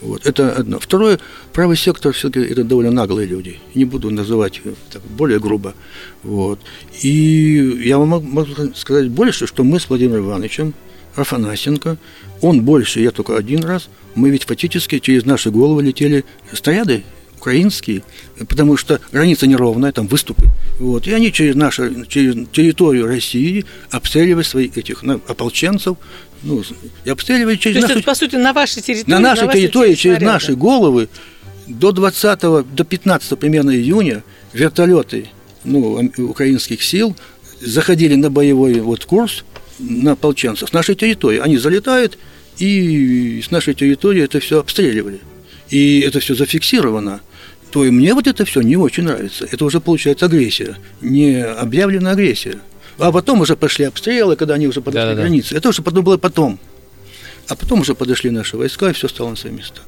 [0.00, 0.78] Вот, это одно.
[0.78, 1.18] Второе,
[1.52, 3.58] правый сектор все-таки это довольно наглые люди.
[3.74, 4.60] Не буду называть
[4.92, 5.74] так, более грубо.
[6.22, 6.60] Вот.
[7.02, 10.74] И я вам могу сказать больше, что мы с Владимиром Ивановичем
[11.16, 11.96] Афанасенко,
[12.44, 17.02] он больше, я только один раз, мы ведь фактически через наши головы летели снаряды
[17.38, 18.02] украинские,
[18.48, 20.44] потому что граница неровная, там выступы.
[20.78, 25.96] Вот, и они через нашу через территорию России обстреливали своих этих ну, ополченцев,
[26.42, 26.62] Ну,
[27.06, 27.98] и обстреливали через То есть, нашу...
[28.00, 29.10] это, по сути, на вашей территории?
[29.10, 30.32] на нашей вашей территории, через снаряды.
[30.32, 31.08] наши головы
[31.66, 35.28] до 20 до 15 примерно июня вертолеты
[35.64, 37.16] ну, украинских сил
[37.62, 39.44] заходили на боевой вот курс
[39.78, 41.38] на ополченцев с нашей территории.
[41.38, 42.18] Они залетают
[42.58, 45.20] и с нашей территории это все обстреливали.
[45.70, 47.20] И это все зафиксировано.
[47.70, 49.48] То и мне вот это все не очень нравится.
[49.50, 52.60] Это уже получается агрессия, не объявленная агрессия.
[52.98, 55.22] А потом уже пошли обстрелы, когда они уже подошли Да-да-да.
[55.22, 55.56] к границе.
[55.56, 56.60] Это уже было потом.
[57.48, 59.80] А потом уже подошли наши войска, и все стало на свои места.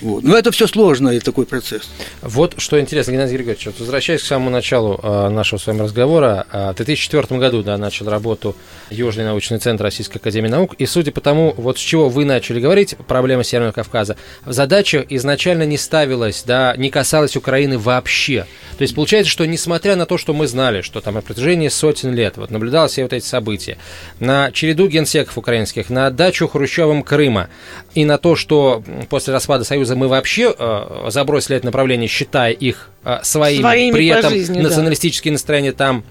[0.00, 0.24] Вот.
[0.24, 1.90] Но это все сложный такой процесс.
[2.22, 6.46] Вот что интересно, Геннадий Григорьевич, вот возвращаясь к самому началу э, нашего с вами разговора,
[6.50, 8.56] э, в 2004 году да, начал работу
[8.90, 12.60] Южный научный центр Российской Академии Наук, и судя по тому, вот с чего вы начали
[12.60, 18.46] говорить, проблема Северного Кавказа, задача изначально не ставилась, да, не касалась Украины вообще.
[18.76, 22.14] То есть получается, что несмотря на то, что мы знали, что там на протяжении сотен
[22.14, 23.78] лет вот наблюдалось все вот эти события,
[24.20, 27.48] на череду генсеков украинских, на отдачу Хрущевым Крыма
[27.94, 32.90] и на то, что после распада Союза мы вообще э, забросили это направление, считая их
[33.04, 34.68] э, своими, Своими при этом жизни, да.
[34.68, 36.04] националистические настроения там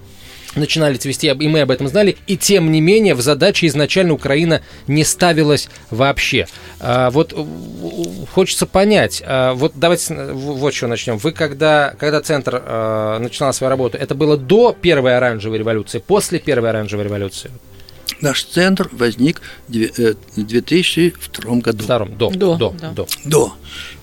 [0.54, 4.60] начинали цвести, и мы об этом знали, и тем не менее в задаче изначально Украина
[4.86, 6.46] не ставилась вообще.
[6.78, 7.42] А, вот э,
[8.34, 11.16] хочется понять, а, вот давайте вот что начнем.
[11.16, 16.38] Вы когда, когда Центр э, начинал свою работу, это было до первой оранжевой революции, после
[16.38, 17.50] первой оранжевой революции?
[18.20, 21.84] Наш центр возник в две- э, в 2002 году.
[21.84, 22.90] Втором, до, До, до, да.
[22.92, 23.06] до.
[23.24, 23.54] До.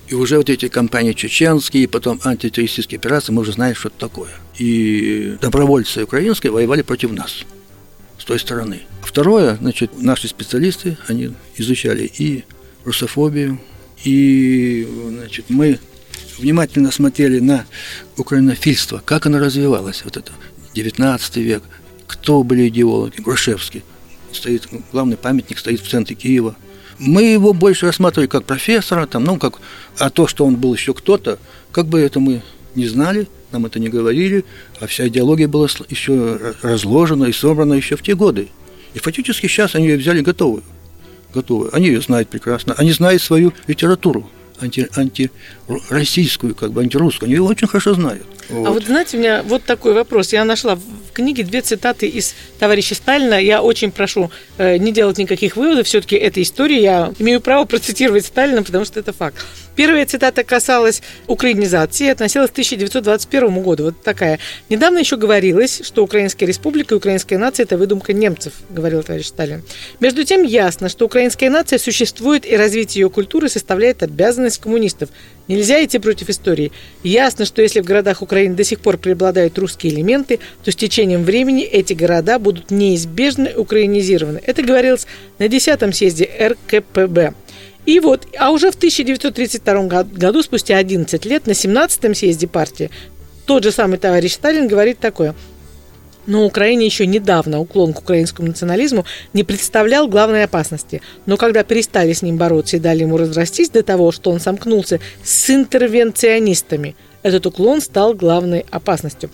[0.08, 4.32] И уже вот эти кампании чеченские, потом антитеррористические операции, мы уже знаем, что это такое.
[4.58, 7.46] И добровольцы украинские воевали против нас
[8.20, 8.82] с той стороны.
[9.04, 12.44] Второе, значит, наши специалисты, они изучали и
[12.84, 13.60] русофобию,
[14.04, 15.80] и, значит, мы
[16.38, 17.66] внимательно смотрели на
[18.18, 20.32] украинофильство, как оно развивалось, вот это,
[20.74, 21.64] 19 век,
[22.08, 23.84] кто были идеологи, Грушевский,
[24.36, 26.56] стоит, главный памятник стоит в центре Киева.
[27.00, 29.60] Мы его больше рассматривали как профессора, там, ну, как,
[29.98, 31.40] а то, что он был еще кто-то,
[31.72, 32.42] как бы это мы
[32.76, 34.46] не знали, нам это не говорили,
[34.80, 38.50] а вся идеология была еще разложена и собрана еще в те годы.
[38.94, 40.64] И фактически сейчас они ее взяли готовую.
[41.34, 41.74] Готовую.
[41.76, 42.74] Они ее знают прекрасно.
[42.78, 44.30] Они знают свою литературу
[44.62, 47.28] анти, антироссийскую, как бы антирусскую.
[47.28, 48.26] Они ее очень хорошо знают.
[48.50, 50.34] А вот знаете, у меня вот такой вопрос.
[50.34, 50.82] Я нашла в
[51.14, 53.36] книге две цитаты из товарища Сталина.
[53.42, 55.88] Я очень прошу э, не делать никаких выводов.
[55.88, 56.82] Все-таки это история.
[56.82, 59.38] Я имею право процитировать Сталина, потому что это факт.
[59.76, 63.86] Первая цитата касалась украинизации, относилась к 1921 году.
[63.86, 64.40] Вот такая.
[64.70, 69.64] Недавно еще говорилось, что Украинская республика и украинская нация– это выдумка немцев, говорил товарищ Сталин.
[70.00, 75.10] Между тем ясно, что украинская нация существует и развитие ее культуры составляет обязанность коммунистов.
[75.48, 76.72] Нельзя идти против истории.
[77.04, 81.24] Ясно, что если в городах Украины до сих пор преобладают русские элементы, то с течением
[81.24, 84.42] времени эти города будут неизбежно украинизированы.
[84.46, 85.08] Это говорилось
[85.40, 87.34] на 10-м съезде РКПБ.
[87.86, 92.90] И вот, а уже в 1932 го- году, спустя 11 лет, на 17-м съезде партии,
[93.46, 95.34] тот же самый товарищ Сталин говорит такое.
[96.28, 101.02] Но Украине еще недавно уклон к украинскому национализму не представлял главной опасности.
[101.26, 105.00] Но когда перестали с ним бороться и дали ему разрастись до того, что он сомкнулся
[105.24, 109.32] с интервенционистами, этот уклон стал главной опасностью.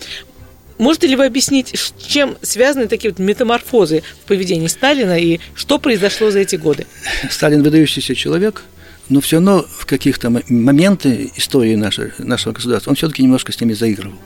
[0.78, 5.78] Можете ли вы объяснить, с чем связаны такие вот метаморфозы в поведении Сталина и что
[5.78, 6.86] произошло за эти годы?
[7.30, 8.62] Сталин выдающийся человек,
[9.08, 13.60] но все равно в каких-то мо- моменты истории нашей, нашего государства он все-таки немножко с
[13.60, 14.18] ними заигрывал.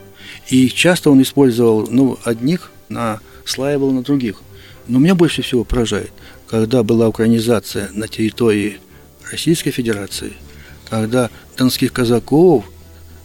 [0.48, 4.42] И часто он использовал ну, одних, наслаивал на других.
[4.88, 6.10] Но меня больше всего поражает,
[6.48, 8.78] когда была украинизация на территории
[9.30, 10.34] Российской Федерации,
[10.90, 12.64] когда донских казаков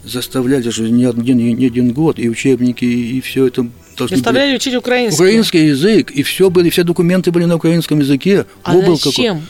[0.08, 3.62] заставляли же не один, не один год, и учебники, и все это
[3.96, 5.15] должны были- Заставляли учить украинский.
[5.24, 8.46] Украинский язык, и все были, все документы были на украинском языке.
[8.63, 9.41] А был какой- зачем?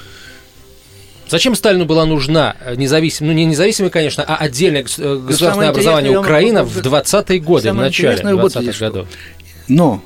[1.29, 6.63] Зачем Сталину была нужна независимая, ну не независимая, конечно, а отдельное э, государственное образование Украина
[6.63, 8.85] в 20-е годы, в начале интересное вот 20-х здесь что.
[8.85, 9.07] годов?
[9.67, 10.01] Но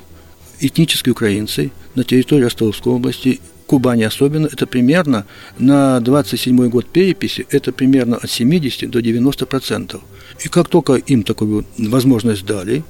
[0.58, 3.40] этнические украинцы на территории Ростовской области,
[3.72, 5.24] Кубани особенно, это примерно
[5.58, 10.02] на 27 год переписи, это примерно от 70 до 90 процентов.
[10.44, 12.84] И как только им такую возможность дали,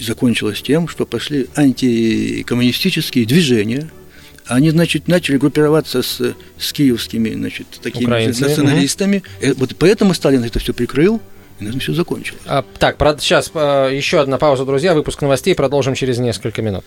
[0.00, 3.90] и закончилось тем, что пошли антикоммунистические движения,
[4.46, 9.22] они, значит, начали группироваться с, с киевскими, значит, такими Украинцами, националистами.
[9.42, 11.20] Э, Вот поэтому Сталин это все прикрыл,
[11.60, 12.40] и на этом все закончилось.
[12.46, 16.86] А, так, сейчас еще одна пауза, друзья, выпуск новостей, продолжим через несколько минут.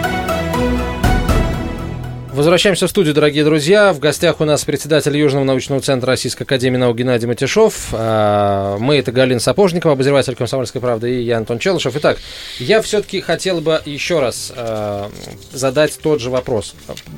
[2.33, 3.91] Возвращаемся в студию, дорогие друзья.
[3.91, 7.89] В гостях у нас председатель Южного научного центра Российской академии наук Геннадий Матишов.
[7.91, 11.93] А, мы это Галина Сапожникова, обозреватель «Комсомольской правды» и я, Антон Челышев.
[11.97, 12.19] Итак,
[12.57, 15.11] я все-таки хотел бы еще раз а,
[15.51, 16.73] задать тот же вопрос.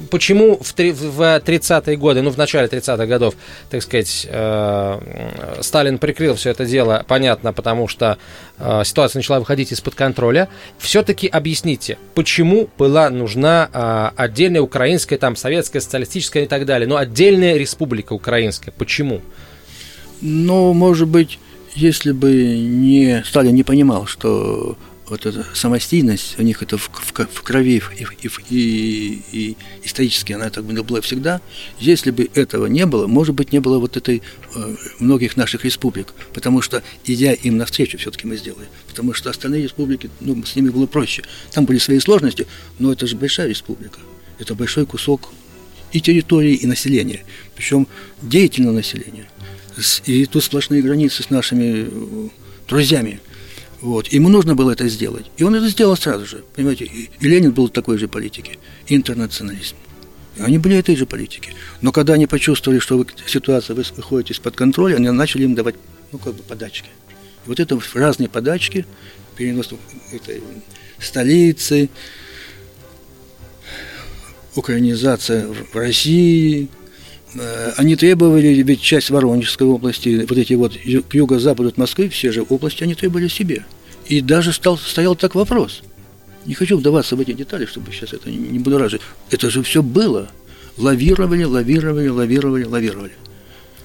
[0.10, 3.36] Почему в 30-е годы, ну, в начале 30-х годов,
[3.69, 4.99] так сказать, а,
[5.62, 8.17] Сталин прикрыл все это дело, понятно, потому что
[8.84, 10.47] ситуация начала выходить из-под контроля.
[10.78, 16.98] Все-таки объясните, почему была нужна отдельная украинская украинская, там, советская, социалистическая и так далее, но
[16.98, 18.74] отдельная республика украинская.
[18.78, 19.22] Почему?
[20.22, 21.39] Ну, может быть,
[21.76, 24.78] если бы не Сталин не понимал, что
[25.10, 30.34] вот эта самостийность у них это в, в, в крови и, и, и, и исторически
[30.34, 31.42] она так была всегда.
[31.78, 34.22] Если бы этого не было, может быть, не было вот этой
[34.56, 39.63] э, многих наших республик, потому что идя им навстречу, все-таки мы сделали, потому что остальные
[39.63, 41.24] республики, ну, с ними было проще.
[41.52, 42.48] Там были свои сложности,
[42.80, 44.00] но это же большая республика
[44.39, 45.30] это большой кусок
[45.91, 47.24] и территории, и населения,
[47.56, 47.88] причем
[48.22, 49.28] деятельного населения.
[50.06, 52.30] И тут сплошные границы с нашими э,
[52.67, 53.19] друзьями.
[53.82, 54.08] Вот.
[54.08, 55.26] Ему нужно было это сделать.
[55.38, 56.43] И он это сделал сразу же.
[56.56, 58.60] Понимаете, и Ленин был такой же политики.
[58.88, 59.76] Интернационализм.
[60.38, 61.54] И они были этой же политики.
[61.82, 65.76] Но когда они почувствовали, что ситуация выходит из-под контроля, они начали им давать,
[66.12, 66.89] ну, как бы подачки.
[67.46, 68.86] И вот это разные подачки,
[69.36, 69.69] перенос
[70.12, 70.41] этой
[71.00, 71.89] столицы,
[74.56, 76.68] украинизация в России.
[77.36, 82.32] Э, они требовали, ведь часть Воронежской области, вот эти вот к юго-западу от Москвы, все
[82.32, 83.66] же области, они требовали себе.
[84.08, 85.82] И даже стал, стоял так вопрос.
[86.46, 89.02] Не хочу вдаваться в эти детали, чтобы сейчас это не будоражить.
[89.30, 90.30] Это же все было.
[90.78, 93.13] Лавировали, лавировали, лавировали, лавировали.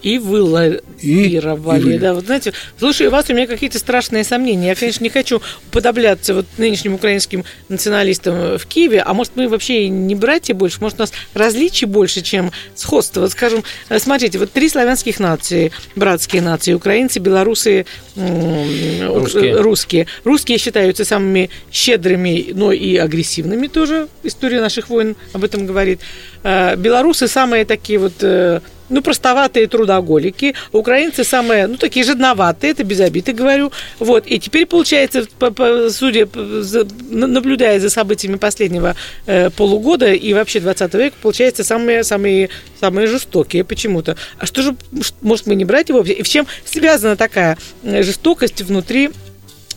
[0.02, 2.14] И вы лавировали, и, да.
[2.14, 4.68] Вот знаете, слушай, у вас у меня какие-то страшные сомнения.
[4.68, 9.88] Я, конечно, не хочу уподобляться вот нынешним украинским националистам в Киеве, а может, мы вообще
[9.88, 13.22] не братья больше, может, у нас различий больше, чем сходство.
[13.22, 13.64] Вот, скажем,
[13.98, 19.61] смотрите, вот три славянских нации, братские нации, украинцы, белорусы, русские.
[19.61, 20.06] русские.
[20.24, 24.08] Русские считаются самыми щедрыми, но и агрессивными тоже.
[24.22, 26.00] История наших войн об этом говорит.
[26.42, 32.85] Э, белорусы самые такие вот э, ну, простоватые трудоголики, украинцы самые, ну, такие жадноватые, это
[32.85, 33.72] без обиды говорю.
[33.98, 38.96] Вот, и теперь, получается, по, по, судя, за, наблюдая за событиями последнего
[39.27, 42.48] э, полугода и вообще 20 века, получается, самые, самые,
[42.81, 44.16] самые жестокие почему-то.
[44.38, 44.77] А что же,
[45.20, 46.01] может, мы не брать его?
[46.01, 49.11] И в чем связана такая э, жестокость внутри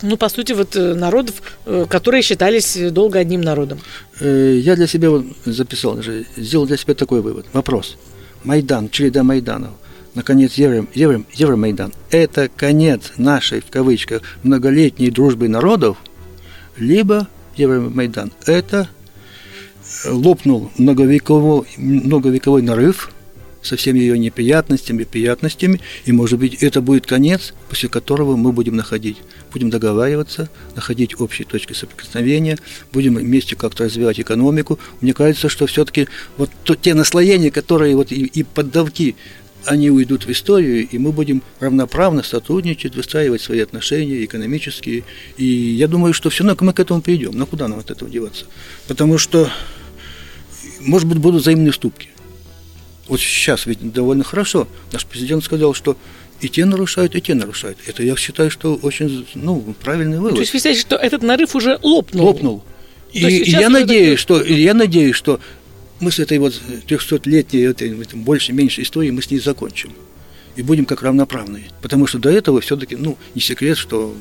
[0.04, 3.82] ну, по сути, вот э, народов, э, которые считались долго одним народом.
[4.19, 6.00] Я для себя вот записал,
[6.36, 7.45] сделал для себя такой вывод.
[7.54, 7.97] Вопрос–
[8.43, 9.71] Майдан, череда Майданов,
[10.15, 15.97] наконец, Евро, Евро, Евромайдан– это конец нашей, в кавычках, многолетней дружбы народов,
[16.77, 18.89] либо Евромайдан– это
[20.06, 23.12] лопнул многовековой, многовековой нарыв
[23.62, 28.76] со всеми ее неприятностями, приятностями, и, может быть, это будет конец, после которого мы будем
[28.76, 29.17] находить,
[29.52, 32.58] будем договариваться, находить общие точки соприкосновения,
[32.91, 34.80] будем вместе как-то развивать экономику.
[35.02, 39.15] Мне кажется, что все-таки вот то, те наслоения, которые вот и, и поддавки,
[39.65, 45.04] они уйдут в историю, и мы будем равноправно сотрудничать, выстраивать свои отношения экономические.
[45.38, 47.38] И я думаю, что все равно мы к этому придем.
[47.38, 48.45] Но куда нам от этого деваться?
[48.88, 49.50] Потому что,
[50.80, 52.10] может быть, будут взаимные уступки.
[53.12, 54.69] Вот сейчас ведь довольно хорошо.
[54.93, 55.97] Наш президент сказал, что
[56.39, 57.78] и те нарушают, и те нарушают.
[57.86, 60.36] Это я считаю, что очень ну, правильный вывод.
[60.36, 62.26] То есть вы считаете, что этот нарыв уже лопнул?
[62.26, 62.63] Лопнул.
[63.12, 65.41] И, и я надеюсь, что, и я надеюсь, что
[66.00, 66.54] мы с этой вот
[66.88, 69.91] 300-летней, этой, больше-меньше истории, мы с ней закончим.
[70.56, 71.65] И будем как равноправные.
[71.82, 74.15] Потому что до этого все-таки, ну, не секрет, что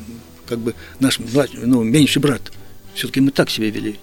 [0.47, 1.21] как бы наш
[1.53, 2.51] ну, меньший брат,
[2.95, 4.01] все-таки мы так себя вели.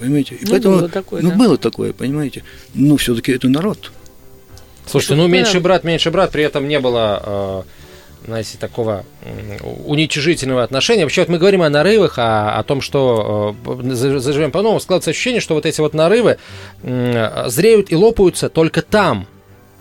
[0.00, 0.36] Понимаете?
[0.36, 1.36] И ну, поэтому, было такое, ну, да.
[1.36, 2.42] было такое, понимаете.
[2.72, 3.92] Но все-таки это народ.
[4.86, 7.62] Слушайте, ну меньший брат, меньший брат, при этом не было э,
[8.26, 9.04] знаете, такого
[9.84, 11.02] уничижительного отношения.
[11.02, 15.40] Вообще, вот мы говорим о нарывах, о, о том, что э, заживем по-новому, складывается ощущение,
[15.40, 16.38] что вот эти вот нарывы
[16.82, 19.26] э, зреют и лопаются только там,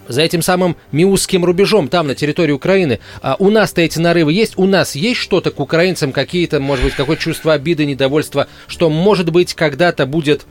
[0.07, 2.99] за этим самым Миусским рубежом, там, на территории Украины.
[3.21, 4.57] А у нас-то эти нарывы есть?
[4.57, 9.31] У нас есть что-то к украинцам, какие-то, может быть, какое-то чувство обиды, недовольства, что, может
[9.31, 10.45] быть, когда-то будет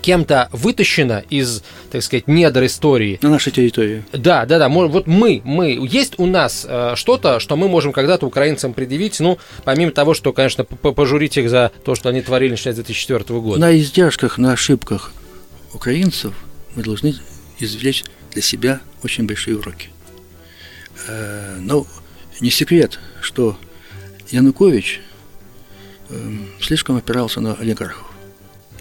[0.00, 3.18] кем-то вытащено из, так сказать, недр истории.
[3.22, 4.04] На нашей территории.
[4.12, 4.68] Да, да, да.
[4.68, 9.38] Вот мы, мы, есть у нас э, что-то, что мы можем когда-то украинцам предъявить, ну,
[9.64, 13.60] помимо того, что, конечно, пожурить их за то, что они творили начиная с 2004 года.
[13.60, 15.12] На издержках, на ошибках
[15.72, 16.34] украинцев
[16.74, 17.14] мы должны
[17.58, 19.90] извлечь для себя очень большие уроки.
[21.08, 21.86] Э, но
[22.40, 23.56] не секрет, что
[24.30, 25.00] Янукович
[26.08, 28.06] э, слишком опирался на олигархов.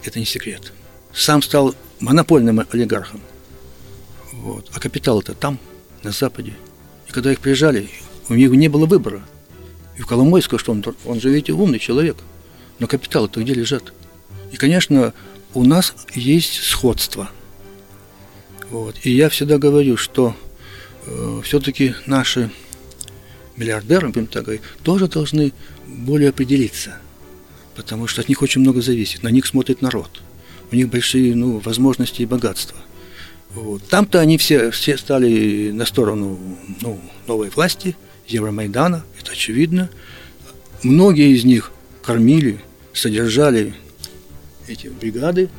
[0.04, 0.72] Это не секрет
[1.16, 3.22] сам стал монопольным олигархам.
[4.34, 4.70] Вот.
[4.74, 5.58] А капитал-то там,
[6.04, 6.54] на Западе.
[7.08, 7.90] И когда их приезжали,
[8.30, 9.24] у них не было выбора.
[9.98, 12.18] И в Коломойского, что он, он же, видите, умный человек.
[12.80, 13.94] Но капиталы-то где лежат?
[14.52, 15.14] И, конечно,
[15.54, 17.30] у нас есть сходство.
[18.70, 18.98] Вот.
[19.04, 20.36] И я всегда говорю, что
[21.06, 22.52] э, все-таки наши
[23.56, 25.54] миллиардеры, будем так говорить, тоже должны
[25.88, 26.98] более определиться.
[27.76, 29.24] Потому что от них очень много зависит.
[29.24, 30.22] На них смотрит народ.
[30.72, 32.78] У них большие ну, возможности и богатства.
[33.54, 33.84] Вот.
[33.88, 36.38] Там-то они все, все стали на сторону
[36.82, 37.96] ну, новой власти,
[38.28, 39.90] Евромайдана, это очевидно.
[40.84, 41.72] Многие из них
[42.04, 42.60] кормили,
[42.94, 43.74] содержали
[44.68, 45.50] эти бригады,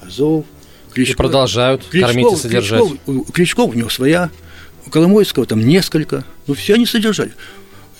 [0.00, 0.44] Азов,
[0.92, 1.12] Кличко.
[1.12, 2.82] И продолжают Кличков, кормить и содержать.
[2.82, 4.30] Кличков, Кличков у него своя,
[4.86, 7.32] у Коломойского там несколько, ну все они содержали.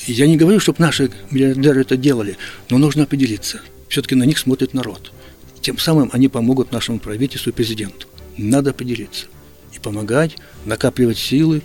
[0.07, 2.37] Я не говорю, чтобы наши миллиардеры это делали,
[2.71, 3.61] но нужно определиться.
[3.89, 5.13] Все-таки на них смотрит народ.
[5.61, 8.07] Тем самым они помогут нашему правительству и президенту.
[8.37, 9.27] Надо поделиться.
[9.75, 11.63] И помогать, накапливать силы,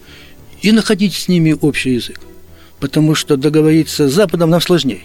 [0.61, 2.19] и находить с ними общий язык.
[2.79, 5.03] Потому что договориться с Западом нам сложнее.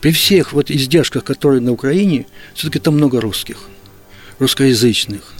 [0.00, 3.68] При всех вот издержках, которые на Украине, все-таки там много русских,
[4.38, 5.34] русскоязычных.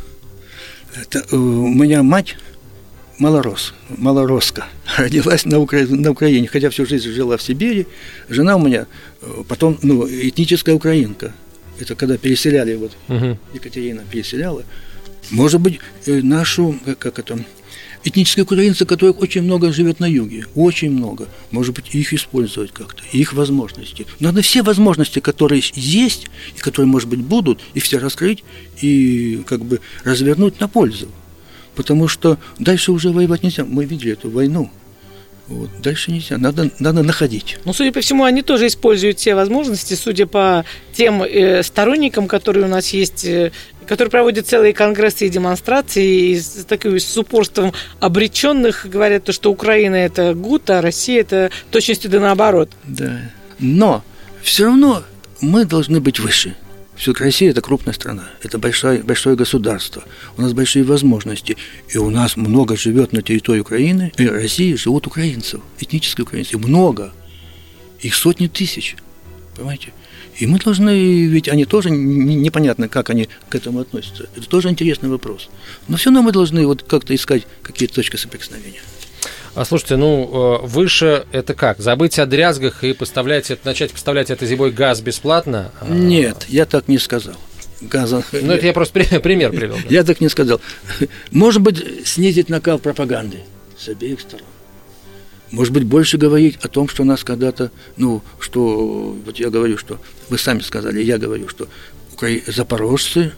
[0.95, 2.37] Это, э, у меня мать
[3.19, 4.67] малорос, малороска,
[4.97, 5.87] родилась на, Укра...
[5.87, 7.87] на Украине, хотя всю жизнь жила в Сибири.
[8.29, 8.87] Жена у меня
[9.21, 11.33] э, потом, ну, этническая украинка.
[11.81, 13.39] Это когда переселяли, вот угу.
[13.55, 14.65] Екатерина переселяла.
[15.31, 17.39] Может быть, э, нашу, как, как это,
[18.05, 21.29] этнические украинцы, которых очень много живет на юге, очень много.
[21.51, 24.07] Может быть, их использовать как-то, их возможности.
[24.21, 26.27] Надо все возможности, которые есть
[26.57, 28.45] и которые, может быть, будут, их все раскрыть
[28.81, 31.09] и как бы развернуть на пользу.
[31.75, 33.65] Потому что дальше уже воевать нельзя.
[33.65, 34.71] Мы видели эту войну.
[35.49, 35.71] Вот.
[35.83, 37.59] Дальше нельзя, надо, надо находить.
[37.65, 42.67] Ну, судя по всему, они тоже используют все возможности, судя по тем э, сторонникам, которые
[42.67, 43.51] у нас есть э,
[43.87, 49.51] который проводит целые конгрессы и демонстрации, и с, таким, с упорством обреченных говорят, то, что
[49.51, 52.69] Украина это гуд, а Россия это точностью да наоборот.
[52.85, 53.19] Да.
[53.59, 54.05] Но
[54.43, 55.03] все равно
[55.41, 56.55] мы должны быть выше.
[56.99, 60.03] Все-таки Россия– это крупная страна, это большое, большое государство,
[60.37, 61.57] у нас большие возможности,
[61.89, 67.13] и у нас много живет на территории Украины, и России живут украинцев, этнические украинцы, много,
[68.01, 68.97] их сотни тысяч,
[69.57, 69.93] понимаете?
[70.39, 74.29] И мы должны, ведь они тоже непонятно, как они к этому относятся.
[74.37, 75.51] Это тоже интересный вопрос.
[75.89, 78.81] Но все равно мы должны вот как-то искать какие-то точки соприкосновения.
[79.55, 81.79] А слушайте, ну, э, выше это как?
[81.81, 85.73] Забыть о дрязгах и поставлять, начать поставлять это зимой газ бесплатно?
[85.81, 87.35] А Нет, я так не сказал.
[87.81, 88.25] Газа.
[88.33, 89.77] Ну, это я просто пример привел.
[89.89, 90.61] Я так не сказал.
[91.31, 93.41] Может быть, снизить накал пропаганды
[93.79, 94.47] с обеих сторон.
[95.51, 99.99] Может быть, больше говорить о том, что нас когда-то, ну, что, вот я говорю, что,
[100.29, 101.69] вы сами сказали, я говорю, что
[102.47, 103.33] запорожцы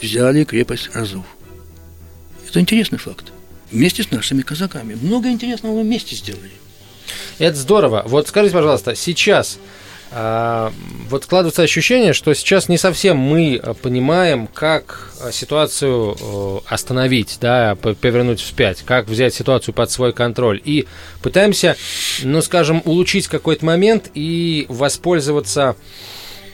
[0.00, 1.24] взяли крепость Разов.
[2.48, 3.32] Это интересный факт.
[3.70, 4.96] Вместе с нашими казаками.
[5.00, 6.52] Много интересного мы вместе сделали.
[7.38, 8.02] Это здорово.
[8.06, 9.58] Вот скажите, пожалуйста, сейчас
[10.12, 10.72] а,
[11.10, 17.74] вот складывается ощущение, что сейчас не совсем мы э, понимаем, как э, ситуацию остановить, да,
[17.74, 20.60] повернуть вспять, как взять ситуацию под свой контроль.
[20.64, 20.86] И
[21.22, 21.76] пытаемся,
[22.22, 25.76] ну, скажем, улучшить какой-то момент и воспользоваться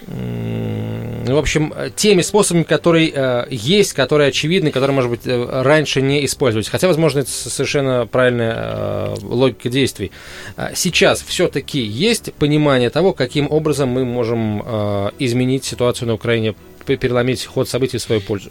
[0.08, 6.24] в общем, теми способами, которые э, есть, которые очевидны, которые, может быть, э, раньше не
[6.24, 6.68] использовались.
[6.68, 10.10] Хотя, возможно, это совершенно правильная э, логика действий.
[10.56, 16.54] А сейчас все-таки есть понимание того, каким образом мы можем э, изменить ситуацию на Украине,
[16.84, 18.50] переломить ход событий в свою пользу?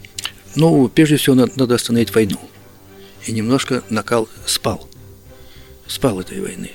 [0.56, 2.38] Ну, прежде всего, надо, надо остановить войну.
[3.26, 4.88] И немножко накал спал.
[5.88, 6.72] Спал этой войны.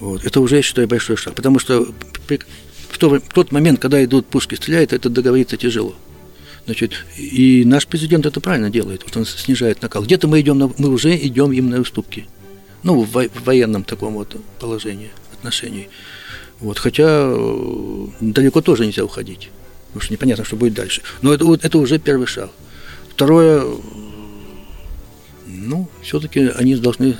[0.00, 0.24] Вот.
[0.24, 1.34] Это уже, я считаю, большой шаг.
[1.34, 1.86] Потому что
[2.94, 5.96] в, то, в тот момент, когда идут пушки, стреляют, это договориться тяжело.
[6.64, 10.04] Значит, и наш президент это правильно делает, вот он снижает накал.
[10.04, 12.28] Где-то мы идем, на, мы уже идем им на уступки.
[12.84, 15.88] Ну, в, в военном таком вот положении, отношении.
[16.60, 19.50] Вот, хотя э, далеко тоже нельзя уходить,
[19.88, 21.02] потому что непонятно, что будет дальше.
[21.20, 22.50] Но это, вот, это уже первый шаг.
[23.10, 23.64] Второе,
[25.46, 27.16] ну, все-таки они должны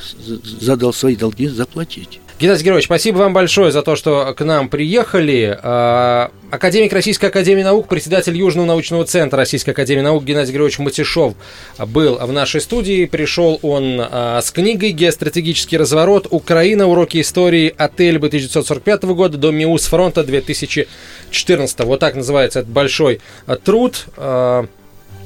[0.61, 2.21] задал свои долги заплатить.
[2.41, 5.57] Геннадий Георгиевич, спасибо вам большое за то, что к нам приехали.
[5.63, 11.35] А, академик Российской Академии Наук, председатель Южного научного центра Российской Академии Наук Геннадий Георгиевич Матишов
[11.79, 13.07] был в нашей студии.
[13.07, 16.27] Пришел он а, с книгой «Геостратегический разворот.
[16.29, 16.89] Украина.
[16.89, 21.85] Уроки истории от Эльбы 1945 года до Миус фронта 2014».
[21.85, 24.07] Вот так называется этот большой а, труд.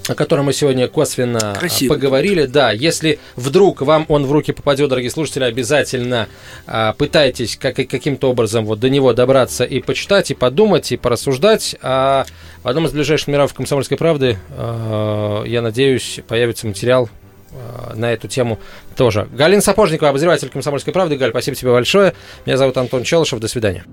[0.09, 1.94] О котором мы сегодня косвенно Красиво.
[1.94, 2.46] поговорили.
[2.46, 6.28] Да, если вдруг вам он в руки попадет, дорогие слушатели, обязательно
[6.66, 11.76] а, пытайтесь как, каким-то образом вот до него добраться и почитать, и подумать, и порассуждать.
[11.82, 12.24] А
[12.62, 17.09] в одном из ближайших номеров «Комсомольской правды», а, я надеюсь, появится материал
[17.52, 18.59] а, на эту тему
[18.96, 19.28] тоже.
[19.32, 21.16] Галина Сапожникова, обозреватель «Комсомольской правды».
[21.16, 22.14] Галь, спасибо тебе большое.
[22.46, 23.40] Меня зовут Антон Челышев.
[23.40, 23.84] До свидания.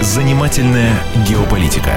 [0.00, 1.96] Занимательная геополитика.